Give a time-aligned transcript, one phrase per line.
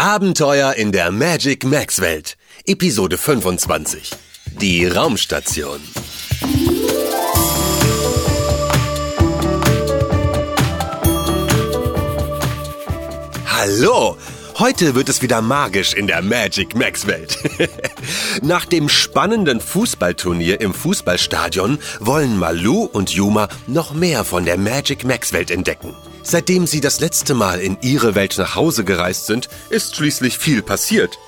[0.00, 2.38] Abenteuer in der Magic Max Welt.
[2.64, 4.12] Episode 25.
[4.58, 5.78] Die Raumstation.
[13.44, 14.16] Hallo!
[14.60, 17.38] Heute wird es wieder magisch in der Magic Max Welt.
[18.42, 25.02] Nach dem spannenden Fußballturnier im Fußballstadion wollen Malu und Yuma noch mehr von der Magic
[25.04, 25.96] Max Welt entdecken.
[26.22, 30.60] Seitdem sie das letzte Mal in ihre Welt nach Hause gereist sind, ist schließlich viel
[30.60, 31.18] passiert.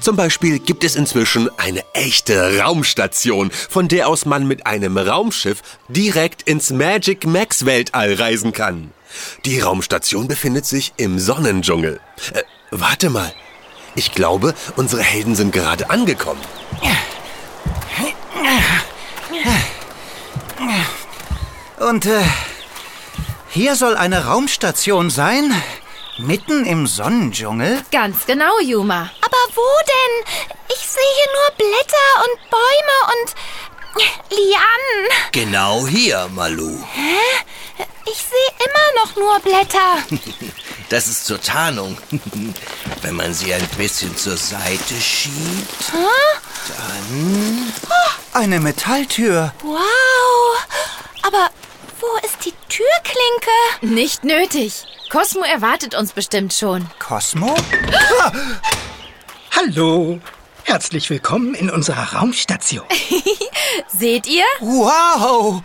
[0.00, 5.60] Zum Beispiel gibt es inzwischen eine echte Raumstation, von der aus man mit einem Raumschiff
[5.90, 8.92] direkt ins Magic Max Weltall reisen kann.
[9.44, 12.00] Die Raumstation befindet sich im Sonnendschungel.
[12.32, 13.32] Äh, warte mal.
[13.94, 16.40] Ich glaube, unsere Helden sind gerade angekommen.
[21.78, 22.22] Und äh,
[23.50, 25.52] hier soll eine Raumstation sein?
[26.18, 27.82] Mitten im Sonnendschungel?
[27.90, 29.10] Ganz genau, Yuma.
[29.20, 30.34] Aber wo denn?
[30.68, 33.34] Ich sehe hier nur Blätter und Bäume und
[34.30, 35.08] Lianen.
[35.32, 36.78] Genau hier, Malu.
[38.06, 39.98] Ich sehe immer noch nur Blätter.
[40.92, 41.96] Das ist zur Tarnung.
[43.00, 45.90] Wenn man sie ein bisschen zur Seite schiebt,
[46.68, 47.72] dann...
[48.34, 49.54] Eine Metalltür.
[49.62, 49.78] Wow.
[51.22, 51.48] Aber
[51.98, 53.94] wo ist die Türklinke?
[53.94, 54.84] Nicht nötig.
[55.10, 56.86] Cosmo erwartet uns bestimmt schon.
[56.98, 57.56] Cosmo?
[59.56, 60.20] Hallo,
[60.64, 62.84] herzlich willkommen in unserer Raumstation.
[63.88, 64.44] Seht ihr?
[64.60, 65.62] Wow!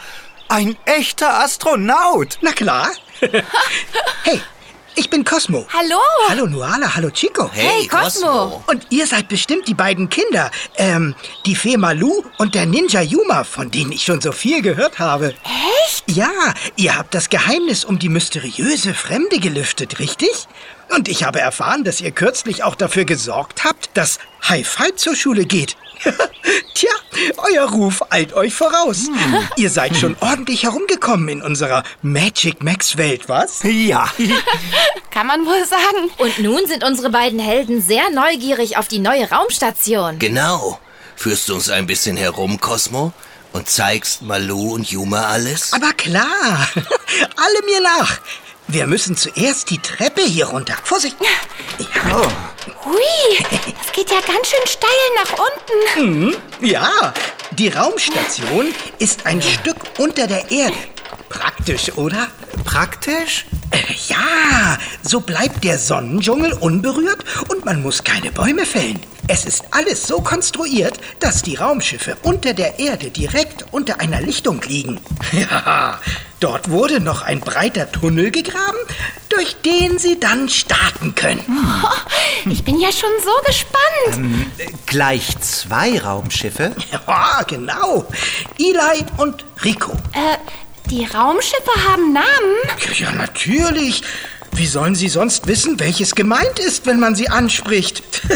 [0.47, 2.37] Ein echter Astronaut!
[2.39, 2.91] Na klar.
[4.23, 4.41] hey,
[4.97, 5.65] ich bin Cosmo.
[5.71, 5.99] Hallo.
[6.27, 7.49] Hallo Nuala, hallo Chico.
[7.53, 8.63] Hey, Cosmo.
[8.67, 11.13] Und ihr seid bestimmt die beiden Kinder, ähm,
[11.45, 15.35] die Fee Malu und der Ninja Yuma, von denen ich schon so viel gehört habe.
[15.85, 16.03] Echt?
[16.07, 16.31] Ja,
[16.75, 20.47] ihr habt das Geheimnis um die mysteriöse Fremde gelüftet, richtig?
[20.89, 25.45] Und ich habe erfahren, dass ihr kürzlich auch dafür gesorgt habt, dass Hi-Fi zur Schule
[25.45, 25.75] geht.
[26.73, 26.91] Tja,
[27.37, 29.07] euer Ruf eilt euch voraus.
[29.55, 33.61] Ihr seid schon ordentlich herumgekommen in unserer Magic Max Welt, was?
[33.63, 34.07] Ja.
[35.11, 36.11] Kann man wohl sagen.
[36.17, 40.19] Und nun sind unsere beiden Helden sehr neugierig auf die neue Raumstation.
[40.19, 40.79] Genau.
[41.15, 43.11] Führst du uns ein bisschen herum, Cosmo?
[43.53, 45.73] Und zeigst Malu und Yuma alles?
[45.73, 46.25] Aber klar,
[46.75, 48.19] alle mir nach.
[48.69, 50.75] Wir müssen zuerst die Treppe hier runter.
[50.83, 51.15] Vorsicht!
[51.21, 52.21] Ja,
[52.83, 53.01] Hui,
[53.81, 56.35] es geht ja ganz schön steil nach unten.
[56.59, 57.13] ja,
[57.51, 60.75] die Raumstation ist ein Stück unter der Erde.
[61.29, 62.27] Praktisch, oder?
[62.65, 63.45] Praktisch?
[64.07, 68.99] Ja, so bleibt der Sonnendschungel unberührt und man muss keine Bäume fällen.
[69.27, 74.61] Es ist alles so konstruiert, dass die Raumschiffe unter der Erde direkt unter einer Lichtung
[74.63, 74.99] liegen.
[75.33, 75.99] Ja,
[76.39, 78.77] dort wurde noch ein breiter Tunnel gegraben,
[79.29, 81.43] durch den sie dann starten können.
[81.83, 84.47] Oh, ich bin ja schon so gespannt.
[84.85, 86.75] Gleich zwei Raumschiffe?
[87.07, 88.05] Ja, genau.
[88.57, 89.91] Eli und Rico.
[90.13, 90.37] Äh,
[90.89, 92.55] die Raumschiffe haben Namen.
[92.95, 94.01] Ja, natürlich.
[94.53, 98.03] Wie sollen sie sonst wissen, welches gemeint ist, wenn man sie anspricht?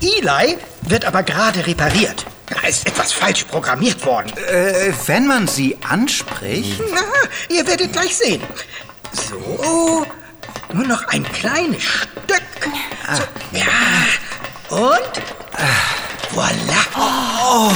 [0.00, 2.26] Eli wird aber gerade repariert.
[2.48, 4.32] Da ist etwas falsch programmiert worden.
[4.36, 6.80] Äh, wenn man sie anspricht?
[6.92, 8.42] Na, ihr werdet gleich sehen.
[9.12, 10.06] So,
[10.72, 12.42] nur noch ein kleines Stück.
[13.12, 13.22] So,
[13.52, 13.66] ja,
[14.70, 15.12] und
[16.34, 17.70] voilà.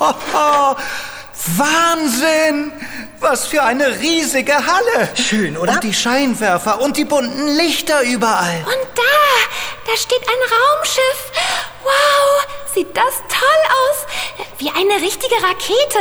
[0.00, 0.74] Oh,
[1.56, 2.72] Wahnsinn!
[3.20, 5.08] Was für eine riesige Halle!
[5.16, 5.72] Schön, oder?
[5.72, 8.58] Und die Scheinwerfer und die bunten Lichter überall.
[8.64, 11.32] Und da, da steht ein Raumschiff.
[11.82, 14.46] Wow, sieht das toll aus.
[14.58, 15.98] Wie eine richtige Rakete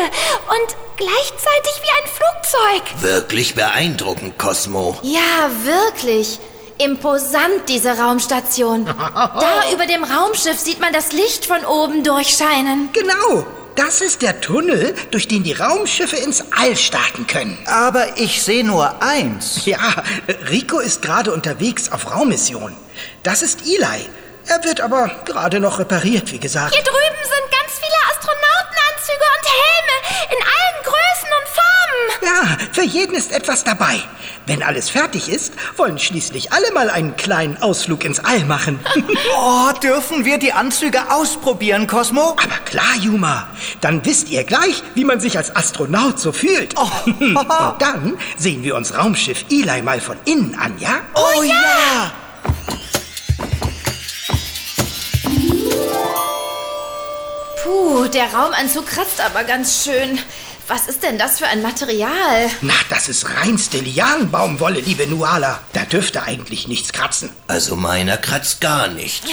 [0.49, 3.01] und gleichzeitig wie ein Flugzeug.
[3.01, 4.97] Wirklich beeindruckend, Cosmo.
[5.01, 6.39] Ja, wirklich.
[6.79, 8.85] Imposant, diese Raumstation.
[8.97, 12.89] Da über dem Raumschiff sieht man das Licht von oben durchscheinen.
[12.93, 13.45] Genau,
[13.77, 17.57] das ist der Tunnel, durch den die Raumschiffe ins All starten können.
[17.65, 19.61] Aber ich sehe nur eins.
[19.67, 20.01] Ja,
[20.49, 22.73] Rico ist gerade unterwegs auf Raummission.
[23.23, 24.07] Das ist Eli.
[24.47, 26.73] Er wird aber gerade noch repariert, wie gesagt.
[26.73, 27.06] Hier drüben
[32.71, 33.99] für jeden ist etwas dabei.
[34.45, 38.79] Wenn alles fertig ist, wollen schließlich alle mal einen kleinen Ausflug ins All machen.
[39.39, 42.31] Oh, dürfen wir die Anzüge ausprobieren, Cosmo?
[42.31, 43.47] Aber klar, Juma.
[43.81, 46.75] Dann wisst ihr gleich, wie man sich als Astronaut so fühlt.
[47.05, 50.99] Und dann sehen wir uns Raumschiff Eli mal von innen an, ja?
[51.13, 52.11] Oh ja!
[58.13, 60.17] Der Raumanzug kratzt aber ganz schön.
[60.67, 62.49] Was ist denn das für ein Material?
[62.61, 65.59] Na, das ist reinste Lianenbaumwolle, liebe Nuala.
[65.73, 67.29] Da dürfte eigentlich nichts kratzen.
[67.47, 69.23] Also meiner kratzt gar nicht.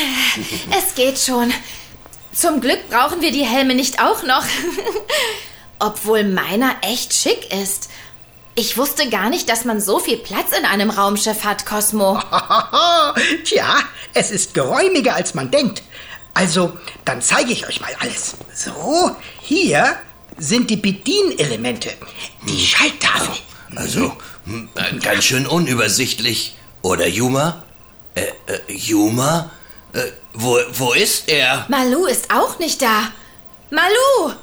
[0.77, 1.53] Es geht schon.
[2.33, 4.45] Zum Glück brauchen wir die Helme nicht auch noch.
[5.79, 7.91] Obwohl meiner echt schick ist.
[8.57, 12.21] Ich wusste gar nicht, dass man so viel Platz in einem Raumschiff hat, Cosmo.
[13.45, 13.79] Tja,
[14.15, 15.83] es ist geräumiger, als man denkt.
[16.35, 18.35] Also, dann zeige ich euch mal alles.
[18.55, 19.97] So, hier
[20.37, 21.91] sind die Bedienelemente.
[22.49, 23.37] Die Schalttafel.
[23.77, 24.69] Also, hm,
[25.01, 26.57] ganz schön unübersichtlich.
[26.83, 27.63] Oder Juma?
[28.15, 29.51] Äh, äh, Juma?
[29.93, 31.67] Äh, wo, wo ist er?
[31.69, 33.13] Malu ist auch nicht da.
[33.71, 34.35] Malu!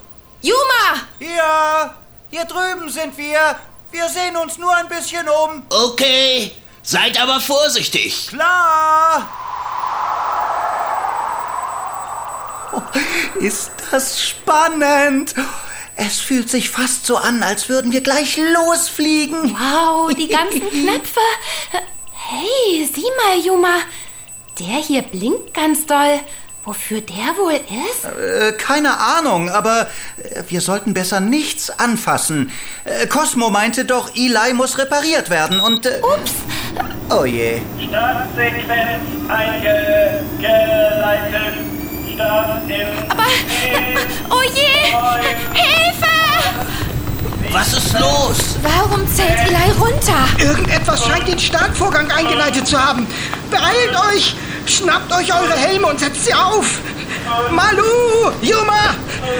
[0.41, 1.01] Juma!
[1.19, 1.95] Ja,
[2.31, 3.57] hier drüben sind wir.
[3.91, 5.63] Wir sehen uns nur ein bisschen um.
[5.69, 8.27] Okay, seid aber vorsichtig.
[8.29, 9.29] Klar.
[13.39, 15.35] ist das spannend.
[15.95, 19.55] Es fühlt sich fast so an, als würden wir gleich losfliegen.
[19.55, 21.19] Wow, die ganzen Knöpfe.
[22.13, 23.75] Hey, sieh mal, Juma.
[24.59, 26.19] Der hier blinkt ganz doll.
[26.63, 28.05] Wofür der wohl ist?
[28.05, 32.51] Äh, keine Ahnung, aber äh, wir sollten besser nichts anfassen.
[32.85, 35.87] Äh, Cosmo meinte doch, Eli muss repariert werden und...
[35.87, 36.33] Äh, Ups.
[37.09, 37.61] Oh je.
[37.87, 40.51] Startsequenz eingeleitet.
[43.09, 43.25] Aber,
[44.29, 44.93] oh je!
[45.53, 46.07] Hilfe!
[47.51, 48.57] Was ist los?
[48.61, 50.27] Warum zählt Eli runter?
[50.37, 53.07] Irgendetwas scheint den Startvorgang eingeleitet zu haben.
[53.49, 54.35] Beeilt euch!
[54.67, 56.79] Schnappt euch eure Helme und setzt sie auf!
[57.51, 58.31] Malu!
[58.41, 58.95] Juma!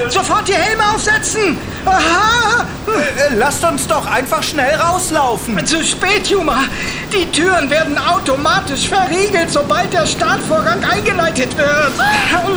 [0.10, 1.58] Sofort die Helme aufsetzen!
[1.86, 2.66] Aha!
[2.88, 5.66] Äh, lasst uns doch einfach schnell rauslaufen.
[5.66, 6.64] Zu spät, Juma!
[7.12, 11.92] Die Türen werden automatisch verriegelt, sobald der Startvorgang eingeleitet wird.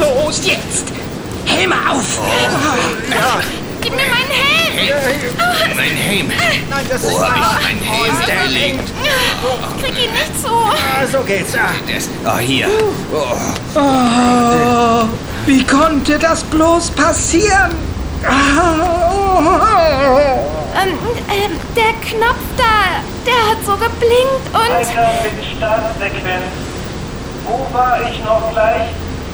[0.00, 0.86] Los, jetzt!
[1.46, 2.18] Helme auf!
[3.80, 4.54] Gib mir meinen Helm!
[5.76, 6.28] Mein Helm.
[6.70, 8.16] Nein, das ist Wo hab ich meinen Helm?
[8.26, 8.88] Der liegt.
[8.88, 10.48] Ich krieg ihn nicht so.
[10.48, 11.54] Ah, so geht's.
[11.54, 11.70] Ah.
[11.88, 12.68] Der ist- Oh, hier.
[13.12, 13.36] Oh.
[13.74, 15.04] Oh,
[15.46, 17.70] wie konnte das bloß passieren?
[20.76, 20.98] Ähm,
[21.30, 24.70] ähm, der Knopf da, der hat so geblinkt und...
[24.70, 26.44] Weiter mit Startsequenz.
[27.44, 28.88] Wo war ich noch gleich?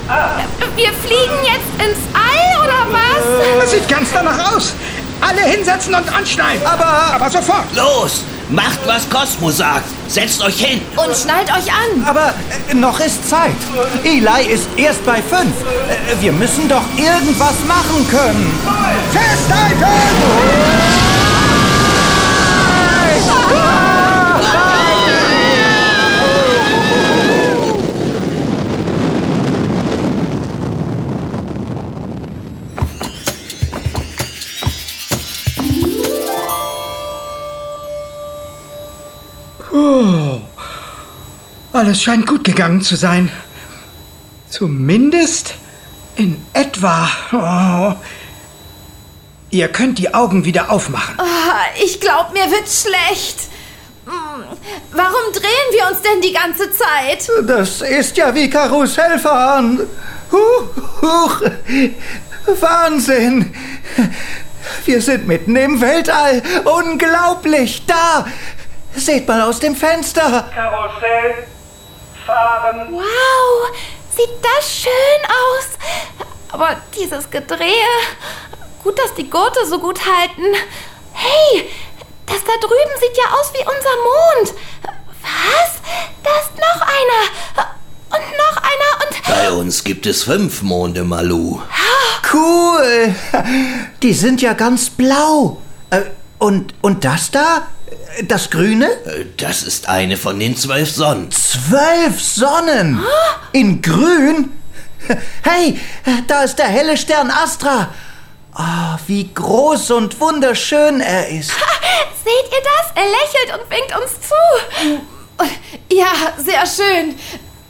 [0.09, 0.41] Ah,
[0.75, 3.61] Wir fliegen jetzt ins All, oder was?
[3.61, 4.73] Das sieht ganz danach aus.
[5.21, 6.61] Alle hinsetzen und anschnallen.
[6.65, 7.73] Aber, aber sofort.
[7.75, 9.85] Los, macht, was Cosmo sagt.
[10.07, 10.81] Setzt euch hin.
[10.95, 12.03] Und schnallt euch an.
[12.05, 12.33] Aber
[12.69, 13.51] äh, noch ist Zeit.
[14.03, 15.53] Eli ist erst bei fünf.
[15.61, 18.51] Äh, wir müssen doch irgendwas machen können.
[19.11, 20.80] Festhalten!
[39.73, 40.39] Oh,
[41.73, 43.31] alles scheint gut gegangen zu sein.
[44.49, 45.55] Zumindest
[46.15, 47.07] in etwa.
[47.31, 47.95] Oh.
[49.49, 51.15] Ihr könnt die Augen wieder aufmachen.
[51.17, 53.37] Ah, Ich glaube, mir wird schlecht.
[54.05, 54.43] Hm,
[54.91, 57.29] Warum drehen wir uns denn die ganze Zeit?
[57.47, 59.87] Das ist ja wie Karussellfahren.
[60.31, 61.41] Huch, huch.
[62.59, 63.53] Wahnsinn.
[64.85, 66.41] Wir sind mitten im Weltall.
[66.65, 67.83] Unglaublich.
[67.85, 68.25] Da.
[68.95, 70.49] Seht mal aus dem Fenster.
[70.53, 71.47] Karussell.
[72.25, 72.87] Fahren.
[72.91, 73.71] Wow,
[74.15, 74.91] sieht das schön
[75.25, 76.25] aus.
[76.51, 77.87] Aber dieses Gedrehe.
[78.83, 80.43] Gut, dass die Gurte so gut halten.
[81.13, 81.69] Hey,
[82.25, 84.59] das da drüben sieht ja aus wie unser Mond.
[85.21, 85.81] Was?
[86.23, 87.67] Da ist noch einer.
[88.09, 89.23] Und noch einer und.
[89.27, 91.61] Bei uns gibt es fünf Monde, Malu.
[92.33, 93.15] Cool.
[94.01, 95.61] Die sind ja ganz blau.
[95.89, 96.01] Äh,
[96.39, 97.67] Und, und das da?
[98.23, 98.85] Das Grüne?
[99.05, 101.29] Äh, Das ist eine von den zwölf Sonnen.
[101.31, 102.99] Zwölf Sonnen.
[103.51, 104.51] In Grün?
[105.43, 105.79] Hey,
[106.27, 107.89] da ist der helle Stern Astra.
[108.53, 111.49] Ah, wie groß und wunderschön er ist.
[111.49, 112.91] Seht ihr das?
[112.95, 115.95] Er lächelt und winkt uns zu.
[115.95, 117.15] Ja, sehr schön.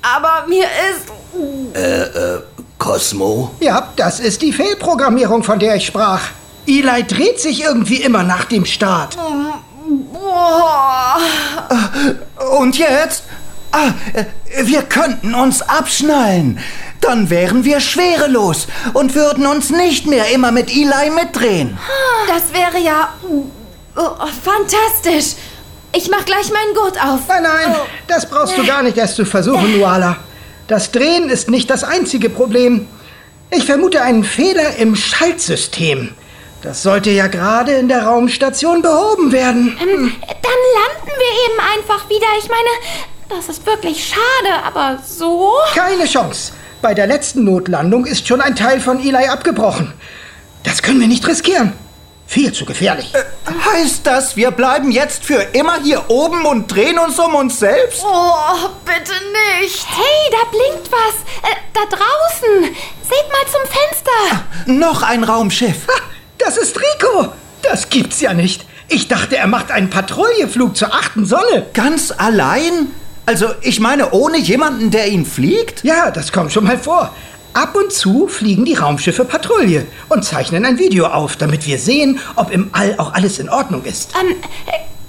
[0.02, 1.08] Aber mir ist.
[2.78, 3.52] Cosmo?
[3.62, 6.22] Ja, das ist die Fehlprogrammierung, von der ich sprach.
[6.68, 9.18] Eli dreht sich irgendwie immer nach dem Start.
[10.42, 11.18] Boah.
[12.60, 13.24] Und jetzt?
[13.72, 14.26] Ah, äh,
[14.64, 16.60] wir könnten uns abschnallen.
[17.00, 21.78] Dann wären wir schwerelos und würden uns nicht mehr immer mit Eli mitdrehen.
[22.28, 23.14] Das wäre ja.
[23.96, 24.10] Oh,
[24.44, 25.36] fantastisch.
[25.94, 27.22] Ich mach gleich meinen Gurt auf.
[27.28, 27.76] Nein, nein,
[28.08, 30.18] das brauchst du gar nicht erst zu versuchen, Nuala.
[30.68, 32.88] Das Drehen ist nicht das einzige Problem.
[33.50, 36.14] Ich vermute einen Fehler im Schaltsystem.
[36.62, 39.76] Das sollte ja gerade in der Raumstation behoben werden.
[39.82, 42.28] Ähm, dann landen wir eben einfach wieder.
[42.38, 42.70] Ich meine,
[43.30, 45.54] das ist wirklich schade, aber so.
[45.74, 46.54] Keine Chance.
[46.82, 49.94] Bei der letzten Notlandung ist schon ein Teil von Eli abgebrochen.
[50.64, 51.74] Das können wir nicht riskieren.
[52.28, 53.12] Viel zu gefährlich.
[53.74, 58.04] Heißt das, wir bleiben jetzt für immer hier oben und drehen uns um uns selbst?
[58.06, 59.14] Oh, bitte
[59.60, 59.86] nicht.
[59.90, 61.50] Hey, da blinkt was.
[61.52, 62.76] Äh, da draußen.
[63.02, 64.46] Seht mal zum Fenster.
[64.68, 65.88] Noch ein Raumschiff.
[66.44, 67.34] Das ist Rico.
[67.62, 68.66] Das gibt's ja nicht.
[68.88, 71.68] Ich dachte, er macht einen Patrouilleflug zur achten Sonne.
[71.74, 72.88] Ganz allein?
[73.26, 75.84] Also, ich meine, ohne jemanden, der ihn fliegt?
[75.84, 77.14] Ja, das kommt schon mal vor.
[77.54, 82.20] Ab und zu fliegen die Raumschiffe Patrouille und zeichnen ein Video auf, damit wir sehen,
[82.36, 84.12] ob im All auch alles in Ordnung ist.
[84.20, 84.36] Ähm,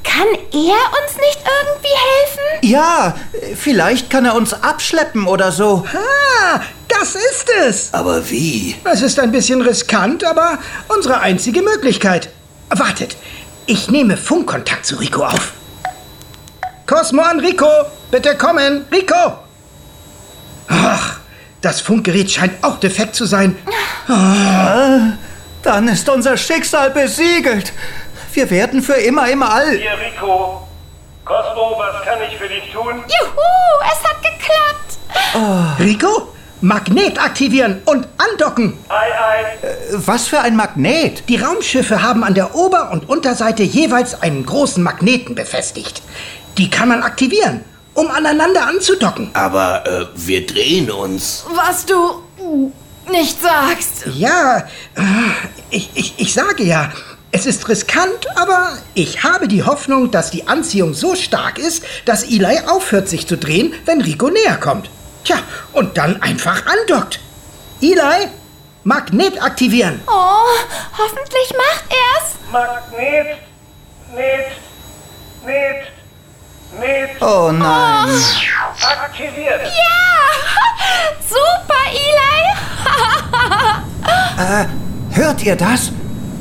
[0.05, 2.69] kann er uns nicht irgendwie helfen?
[2.69, 3.15] Ja,
[3.57, 5.87] vielleicht kann er uns abschleppen oder so.
[5.95, 7.95] Ah, das ist es.
[7.95, 8.77] Aber wie?
[8.85, 12.29] Es ist ein bisschen riskant, aber unsere einzige Möglichkeit.
[12.71, 13.17] Wartet,
[13.67, 15.53] ich nehme Funkkontakt zu Rico auf.
[16.87, 17.69] Cosmo an Rico,
[18.11, 19.39] bitte kommen, Rico.
[20.69, 21.19] Ach,
[21.61, 23.57] das Funkgerät scheint auch defekt zu sein.
[24.09, 25.13] Ah,
[25.63, 27.73] dann ist unser Schicksal besiegelt.
[28.33, 29.77] Wir werden für immer im All.
[29.77, 30.67] Hier, Rico.
[31.25, 33.05] Cosmo, was kann ich für dich tun?
[33.07, 33.41] Juhu,
[33.83, 34.99] es hat geklappt.
[35.35, 35.83] Oh.
[35.83, 38.79] Rico, Magnet aktivieren und andocken.
[38.89, 39.67] Ei, ei.
[39.67, 41.29] Äh, was für ein Magnet?
[41.29, 46.03] Die Raumschiffe haben an der Ober- und Unterseite jeweils einen großen Magneten befestigt.
[46.59, 49.31] Die kann man aktivieren um aneinander anzudocken.
[49.35, 51.45] Aber äh, wir drehen uns.
[51.55, 52.23] Was du
[53.11, 54.07] nicht sagst.
[54.15, 55.03] Ja, äh,
[55.71, 56.91] ich, ich, ich sage ja,
[57.33, 62.25] es ist riskant, aber ich habe die Hoffnung, dass die Anziehung so stark ist, dass
[62.25, 64.91] Eli aufhört sich zu drehen, wenn Rico näher kommt.
[65.25, 65.39] Tja,
[65.73, 67.21] und dann einfach andockt.
[67.81, 68.29] Eli,
[68.85, 70.03] Magnet aktivieren.
[70.07, 70.45] Oh,
[70.99, 72.35] hoffentlich macht er's.
[72.53, 73.39] Magnet,
[74.15, 74.47] Net,
[75.47, 75.87] Net.
[76.79, 77.21] Met.
[77.21, 78.09] Oh nein.
[78.09, 78.87] Oh.
[78.87, 79.63] Aktiviert.
[79.63, 80.23] Ja!
[81.29, 82.45] Super, Eli!
[84.65, 84.67] äh,
[85.15, 85.93] hört ihr das?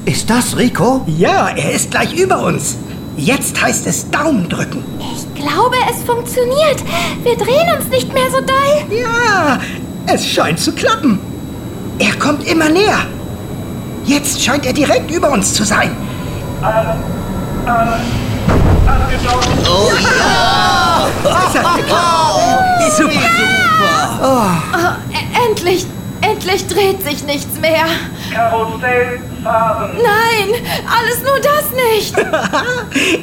[0.05, 1.01] Ist das Rico?
[1.05, 2.77] Ja, er ist gleich über uns.
[3.17, 4.84] Jetzt heißt es Daumen drücken.
[5.00, 6.84] Ich glaube, es funktioniert.
[7.24, 9.00] Wir drehen uns nicht mehr so doll.
[9.00, 9.60] Ja,
[10.08, 11.20] es scheint zu klappen.
[12.00, 13.05] Er kommt immer näher.
[14.05, 15.96] Jetzt scheint er direkt über uns zu sein.
[19.67, 21.08] Oh ja!
[21.24, 22.91] Das hat geklappt.
[22.98, 23.13] Super.
[23.13, 24.20] Ja.
[24.24, 24.77] Oh.
[24.77, 25.86] Oh, endlich,
[26.22, 27.86] endlich dreht sich nichts mehr.
[28.33, 29.91] Karussell fahren.
[29.95, 32.15] Nein, alles nur das nicht.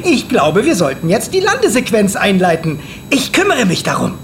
[0.05, 2.79] ich glaube, wir sollten jetzt die Landesequenz einleiten.
[3.09, 4.17] Ich kümmere mich darum.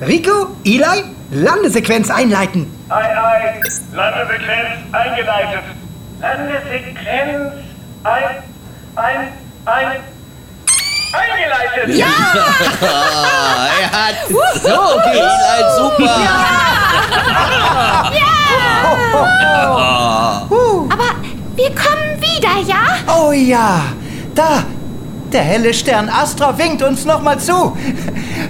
[0.00, 2.66] Rico, Eli, Landesequenz einleiten.
[2.88, 3.60] Ei, ei.
[3.92, 5.64] Landesequenz eingeleitet.
[6.20, 7.52] Landesequenz
[8.04, 8.26] ein,
[8.96, 9.28] ein,
[9.64, 10.13] ein.
[11.14, 11.94] Eingeleitet!
[11.96, 12.06] Ja!
[13.80, 14.40] er hat so
[15.04, 16.16] geht super!
[16.24, 16.38] Ja!
[18.12, 18.32] ja!
[20.90, 21.10] Aber
[21.54, 22.84] wir kommen wieder, ja?
[23.06, 23.84] Oh ja!
[24.34, 24.64] Da!
[25.32, 27.76] Der helle Stern Astra winkt uns nochmal zu.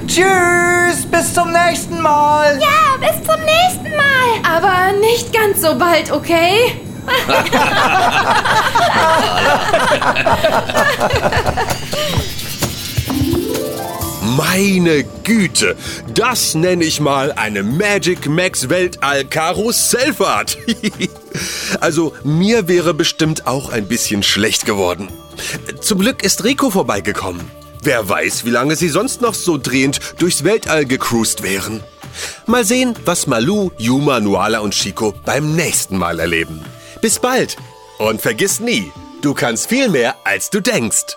[0.07, 2.61] Tschüss, bis zum nächsten Mal.
[2.61, 4.43] Ja, bis zum nächsten Mal.
[4.57, 6.79] Aber nicht ganz so bald, okay?
[14.37, 15.77] Meine Güte,
[16.13, 20.59] das nenne ich mal eine Magic Max Weltall Karussellfahrt.
[21.81, 25.09] also mir wäre bestimmt auch ein bisschen schlecht geworden.
[25.81, 27.49] Zum Glück ist Rico vorbeigekommen.
[27.83, 31.85] Wer weiß, wie lange sie sonst noch so drehend durchs Weltall gecruised wären.
[32.47, 36.61] Mal sehen, was Malu, Yuma, Nuala und Chico beim nächsten Mal erleben.
[37.01, 37.57] Bis bald
[37.99, 38.91] und vergiss nie,
[39.23, 41.17] du kannst viel mehr, als du denkst.